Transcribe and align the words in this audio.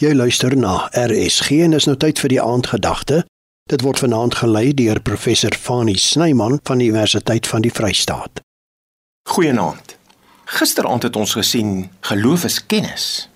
Jy 0.00 0.14
luister 0.16 0.54
na 0.56 0.86
RSG 0.96 1.58
en 1.60 1.76
is 1.76 1.84
nou 1.84 1.92
tyd 2.00 2.16
vir 2.22 2.32
die 2.32 2.38
aandgedagte. 2.40 3.18
Dit 3.68 3.82
word 3.84 4.00
vanaand 4.00 4.38
gelei 4.38 4.70
deur 4.72 4.96
professor 5.04 5.52
Fani 5.52 5.98
Snyman 6.00 6.56
van 6.64 6.80
die 6.80 6.88
Universiteit 6.88 7.44
van 7.44 7.60
die 7.60 7.72
Vrystaat. 7.76 8.40
Goeienaand. 9.28 9.98
Gisteraand 10.56 11.04
het 11.04 11.20
ons 11.20 11.36
gesien 11.36 11.90
geloof 12.08 12.48
is 12.48 12.56
kennis. 12.64 13.28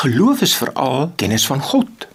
Geloof 0.00 0.40
is 0.48 0.56
veral 0.56 1.12
kennis 1.20 1.44
van 1.46 1.60
God. 1.60 2.08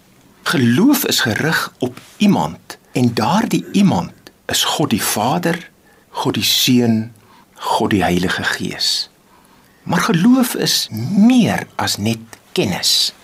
Geloof 0.50 1.06
is 1.06 1.22
gerig 1.22 1.62
op 1.78 2.02
iemand 2.18 2.78
en 2.98 3.14
daardie 3.14 3.62
iemand 3.78 4.34
is 4.50 4.66
God 4.74 4.90
die 4.90 5.02
Vader, 5.14 5.70
God 6.10 6.34
die 6.34 6.48
Seun, 6.50 7.12
God 7.54 7.94
die 7.94 8.02
Heilige 8.02 8.42
Gees. 8.58 9.08
Maar 9.86 10.10
geloof 10.10 10.58
is 10.58 10.88
meer 10.90 11.68
as 11.76 11.96
net 11.96 12.42
kennis. 12.52 13.14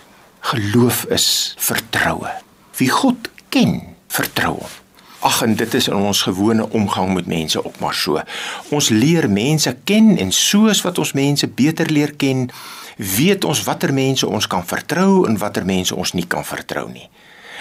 Geloof 0.41 1.05
is 1.13 1.53
vertroue. 1.57 2.29
Wie 2.77 2.89
God 2.89 3.29
ken, 3.53 3.81
vertrou 4.09 4.55
hom. 4.57 4.71
Ag 5.21 5.43
en 5.45 5.53
dit 5.55 5.73
is 5.77 5.85
in 5.87 5.99
ons 6.01 6.23
gewone 6.25 6.65
omgang 6.73 7.11
met 7.13 7.27
mense 7.29 7.61
ook 7.61 7.77
maar 7.79 7.93
so. 7.93 8.17
Ons 8.73 8.89
leer 8.89 9.29
mense 9.29 9.69
ken 9.85 10.15
en 10.17 10.33
soos 10.33 10.81
wat 10.81 10.97
ons 10.97 11.13
mense 11.13 11.45
beter 11.45 11.93
leer 11.93 12.15
ken, 12.17 12.47
weet 12.97 13.45
ons 13.45 13.61
watter 13.69 13.93
mense 13.93 14.25
ons 14.25 14.49
kan 14.49 14.65
vertrou 14.65 15.27
en 15.29 15.37
watter 15.37 15.65
mense 15.65 15.95
ons 15.95 16.15
nie 16.17 16.25
kan 16.25 16.45
vertrou 16.45 16.87
nie. 16.89 17.05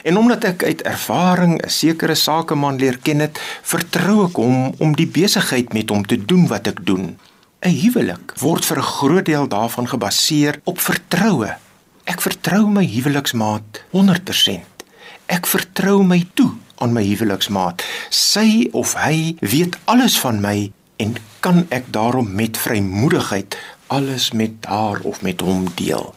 En 0.09 0.17
omdat 0.17 0.49
ek 0.55 0.65
uit 0.65 0.83
ervaring 0.89 1.61
'n 1.61 1.69
sekere 1.69 2.17
sakeman 2.17 2.81
leer 2.81 2.99
ken 2.99 3.21
het, 3.21 3.41
vertrou 3.63 4.25
ek 4.25 4.37
hom 4.41 4.73
om 4.79 4.97
die 4.97 5.11
besigheid 5.21 5.73
met 5.73 5.91
hom 5.91 6.07
te 6.07 6.17
doen 6.25 6.49
wat 6.49 6.67
ek 6.67 6.87
doen. 6.87 7.19
'n 7.61 7.77
Huwelik 7.85 8.33
word 8.41 8.65
vir 8.65 8.79
'n 8.79 8.93
groot 8.97 9.25
deel 9.25 9.49
daarvan 9.49 9.89
gebaseer 9.89 10.61
op 10.65 10.81
vertroue 10.81 11.57
Ek 12.05 12.21
vertrou 12.21 12.67
my 12.69 12.85
huweliksmaat 12.87 13.83
100%. 13.93 14.87
Ek 15.27 15.47
vertrou 15.47 16.03
my 16.03 16.23
toe 16.35 16.51
aan 16.81 16.93
my 16.97 17.05
huweliksmaat. 17.05 17.85
Sy 18.11 18.69
of 18.73 18.95
hy 18.99 19.37
weet 19.41 19.77
alles 19.85 20.19
van 20.21 20.41
my 20.41 20.71
en 21.01 21.17
kan 21.41 21.65
ek 21.73 21.93
daarom 21.93 22.33
met 22.37 22.59
vrymoedigheid 22.61 23.57
alles 23.91 24.31
met 24.31 24.53
haar 24.69 25.01
of 25.03 25.23
met 25.23 25.41
hom 25.41 25.67
deel. 25.75 26.15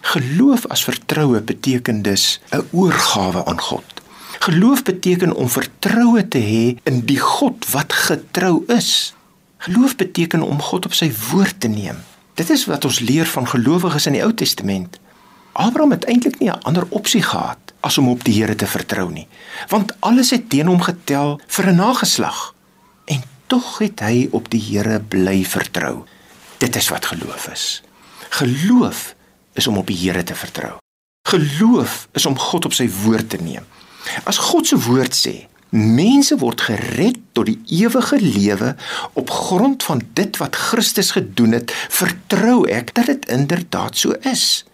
Geloof 0.00 0.66
as 0.66 0.84
vertroue 0.84 1.40
beteken 1.40 2.02
dus 2.02 2.40
'n 2.50 2.66
oorgawe 2.70 3.44
aan 3.44 3.60
God. 3.60 3.84
Geloof 4.38 4.82
beteken 4.82 5.32
om 5.32 5.48
vertroue 5.48 6.28
te 6.28 6.38
hê 6.38 6.78
in 6.82 7.04
die 7.04 7.18
God 7.18 7.70
wat 7.70 7.92
getrou 7.92 8.64
is. 8.66 9.14
Geloof 9.56 9.96
beteken 9.96 10.42
om 10.42 10.60
God 10.60 10.84
op 10.84 10.94
sy 10.94 11.12
woord 11.30 11.60
te 11.60 11.68
neem. 11.68 11.96
Dit 12.34 12.50
is 12.50 12.64
wat 12.66 12.84
ons 12.84 12.98
leer 12.98 13.26
van 13.26 13.48
gelowiges 13.48 14.06
in 14.06 14.12
die 14.12 14.22
Ou 14.22 14.34
Testament. 14.34 14.98
Abraham 15.52 15.90
het 15.90 16.04
eintlik 16.04 16.38
nie 16.38 16.50
'n 16.50 16.62
ander 16.62 16.86
opsie 16.88 17.22
gehad 17.22 17.72
as 17.80 17.98
om 17.98 18.08
op 18.08 18.24
die 18.24 18.34
Here 18.40 18.54
te 18.54 18.66
vertrou 18.66 19.10
nie, 19.12 19.28
want 19.68 20.00
alles 20.00 20.30
het 20.30 20.48
teen 20.48 20.66
hom 20.66 20.80
getel 20.80 21.40
vir 21.46 21.66
'n 21.66 21.76
nageslag. 21.76 22.54
En 23.04 23.22
tog 23.46 23.78
het 23.78 24.00
hy 24.00 24.28
op 24.30 24.50
die 24.50 24.60
Here 24.60 25.00
bly 25.00 25.44
vertrou. 25.44 26.04
Dit 26.58 26.76
is 26.76 26.88
wat 26.88 27.06
geloof 27.06 27.48
is. 27.48 27.82
Geloof 28.28 29.14
is 29.52 29.66
om 29.66 29.76
op 29.76 29.86
die 29.86 29.96
Here 29.96 30.22
te 30.22 30.34
vertrou. 30.34 30.72
Geloof 31.28 32.08
is 32.12 32.26
om 32.26 32.38
God 32.38 32.64
op 32.64 32.72
sy 32.72 32.90
woord 33.04 33.28
te 33.30 33.36
neem. 33.36 33.64
As 34.24 34.38
God 34.38 34.66
se 34.66 34.78
woord 34.78 35.14
sê, 35.14 35.46
mense 35.72 36.36
word 36.36 36.60
gered 36.60 37.18
tot 37.32 37.46
die 37.48 37.60
ewige 37.66 38.18
lewe 38.20 38.74
op 39.12 39.30
grond 39.30 39.82
van 39.82 40.02
dit 40.12 40.36
wat 40.36 40.56
Christus 40.56 41.10
gedoen 41.10 41.52
het, 41.52 41.72
vertrou 41.88 42.68
ek 42.68 42.94
dat 42.94 43.06
dit 43.06 43.28
inderdaad 43.28 43.96
so 43.96 44.16
is. 44.28 44.64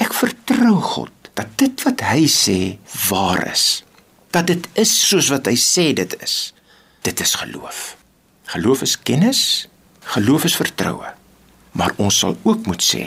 Ek 0.00 0.14
vertrou 0.14 0.76
God 0.80 1.12
dat 1.34 1.48
dit 1.60 1.82
wat 1.86 2.00
hy 2.00 2.26
sê 2.28 2.78
waar 3.08 3.46
is. 3.52 3.84
Dat 4.32 4.46
dit 4.46 4.68
is 4.80 4.92
soos 5.08 5.28
wat 5.32 5.48
hy 5.48 5.56
sê 5.60 5.92
dit 5.96 6.16
is. 6.22 6.52
Dit 7.02 7.20
is 7.20 7.34
geloof. 7.34 7.96
Geloof 8.52 8.82
is 8.82 8.98
kennis, 9.00 9.68
geloof 10.14 10.44
is 10.44 10.56
vertroue. 10.56 11.12
Maar 11.72 11.94
ons 11.96 12.18
sal 12.18 12.36
ook 12.42 12.66
moet 12.68 12.82
sê, 12.84 13.04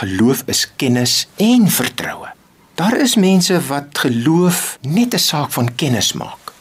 geloof 0.00 0.42
is 0.48 0.64
kennis 0.80 1.26
en 1.36 1.68
vertroue. 1.68 2.32
Daar 2.78 2.96
is 2.96 3.16
mense 3.18 3.58
wat 3.68 3.98
geloof 3.98 4.78
net 4.82 5.14
'n 5.14 5.18
saak 5.18 5.50
van 5.52 5.74
kennis 5.74 6.12
maak. 6.12 6.52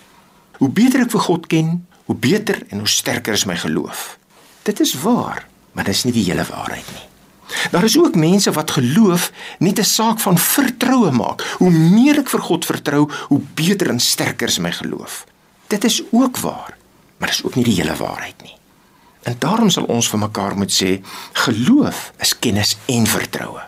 Hoe 0.58 0.70
beter 0.70 1.02
ek 1.02 1.12
vir 1.12 1.22
God 1.22 1.48
ken, 1.48 1.88
hoe 2.06 2.16
beter 2.16 2.64
en 2.70 2.78
hoe 2.78 2.88
sterker 2.88 3.34
is 3.34 3.46
my 3.46 3.56
geloof. 3.56 4.18
Dit 4.64 4.80
is 4.80 4.94
waar, 4.94 5.48
maar 5.72 5.84
dit 5.84 5.96
is 5.96 6.04
nie 6.04 6.14
die 6.14 6.24
hele 6.24 6.44
waarheid 6.44 6.88
nie. 6.94 7.08
Daar 7.72 7.84
is 7.84 7.98
ook 7.98 8.16
mense 8.16 8.52
wat 8.52 8.72
geloof 8.72 9.32
net 9.60 9.80
'n 9.80 9.84
saak 9.84 10.20
van 10.20 10.38
vertroue 10.38 11.12
maak. 11.12 11.56
Hoe 11.58 11.72
meer 11.72 12.20
ek 12.20 12.30
vir 12.30 12.42
God 12.42 12.66
vertrou, 12.66 13.10
hoe 13.28 13.42
beter 13.54 13.90
en 13.90 14.00
sterker 14.00 14.48
is 14.48 14.58
my 14.58 14.72
geloof. 14.72 15.26
Dit 15.68 15.84
is 15.84 16.04
ook 16.12 16.38
waar, 16.38 16.78
maar 17.18 17.30
dit 17.30 17.38
is 17.38 17.44
ook 17.44 17.56
nie 17.56 17.64
die 17.64 17.82
hele 17.82 17.96
waarheid 17.96 18.42
nie. 18.44 18.56
En 19.24 19.36
daarom 19.40 19.70
sal 19.70 19.84
ons 19.84 20.10
vir 20.10 20.20
mekaar 20.20 20.58
moet 20.58 20.72
sê, 20.72 21.02
geloof 21.34 22.12
is 22.18 22.40
kennis 22.40 22.78
en 22.86 23.08
vertroue. 23.08 23.62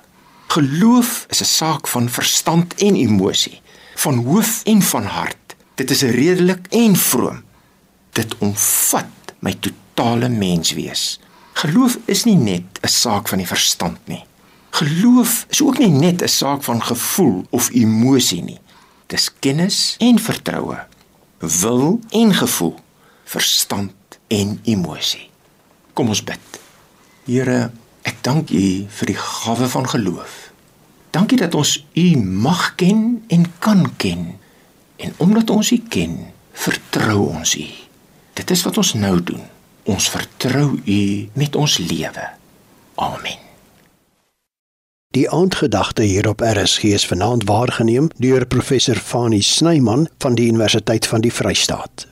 Geloof 0.48 1.26
is 1.30 1.42
'n 1.42 1.46
saak 1.46 1.88
van 1.88 2.10
verstand 2.10 2.74
en 2.74 2.96
emosie, 2.96 3.62
van 3.96 4.24
hoof 4.26 4.64
en 4.64 4.82
van 4.82 5.04
hart. 5.04 5.56
Dit 5.76 5.92
is 5.92 6.02
redelik 6.02 6.68
en 6.70 6.96
vroom. 6.96 7.44
Dit 8.12 8.38
omvat 8.38 9.06
my 9.40 9.54
totale 9.60 10.30
menswees. 10.30 11.20
Geloof 11.60 11.98
is 12.08 12.24
nie 12.24 12.38
net 12.40 12.80
'n 12.82 12.88
saak 12.88 13.28
van 13.28 13.38
die 13.38 13.48
verstand 13.48 14.00
nie. 14.08 14.24
Geloof 14.72 15.46
is 15.50 15.62
ook 15.62 15.78
nie 15.78 15.92
net 15.92 16.22
'n 16.22 16.28
saak 16.28 16.64
van 16.64 16.82
gevoel 16.84 17.46
of 17.50 17.70
emosie 17.74 18.44
nie. 18.44 18.60
Dis 19.08 19.30
kennis 19.40 19.96
en 20.00 20.20
vertroue, 20.20 20.78
wil 21.40 22.00
en 22.10 22.34
gevoel, 22.34 22.80
verstand 23.24 23.94
en 24.28 24.60
emosie. 24.64 25.30
Kom 25.94 26.08
ons 26.08 26.24
bid. 26.24 26.40
Here, 27.26 27.72
ek 28.02 28.24
dank 28.24 28.50
U 28.50 28.86
vir 28.88 29.06
die 29.06 29.18
gawe 29.18 29.68
van 29.68 29.90
geloof. 29.90 30.52
Dankie 31.12 31.38
dat 31.38 31.56
ons 31.56 31.86
U 31.94 32.18
mag 32.18 32.76
ken 32.76 33.24
en 33.28 33.54
kan 33.60 33.96
ken. 33.98 34.40
En 34.96 35.14
omdat 35.18 35.50
ons 35.50 35.72
U 35.72 35.78
ken, 35.90 36.32
vertrou 36.54 37.30
ons 37.30 37.56
U. 37.56 37.68
Dit 38.34 38.52
is 38.52 38.64
wat 38.64 38.78
ons 38.78 38.94
nou 38.94 39.24
doen. 39.24 39.59
Ons 39.90 40.10
vertrou 40.14 40.78
U 40.86 41.30
met 41.34 41.56
ons 41.56 41.78
lewe. 41.78 42.26
Amen. 42.96 43.40
Die 45.16 45.26
aandgedagte 45.30 46.04
hier 46.06 46.30
op 46.30 46.44
RSG 46.46 46.84
is 46.84 47.08
vanaand 47.10 47.48
waargeneem 47.50 48.12
deur 48.22 48.46
professor 48.46 48.96
Fani 48.96 49.42
Snyman 49.42 50.06
van 50.22 50.38
die 50.38 50.48
Universiteit 50.48 51.08
van 51.08 51.26
die 51.26 51.34
Vrystaat. 51.34 52.10